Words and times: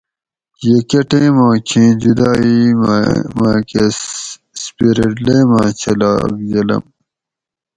یہ 0.63 0.77
کہ 0.89 0.99
ٹیماک 1.09 1.57
چھی 1.69 1.83
جدائ 2.01 2.43
ماکہۤ 3.37 3.87
سپرٹ 4.61 5.13
لیماں 5.25 5.69
چھلاگ 5.79 6.33
جلم 6.49 6.83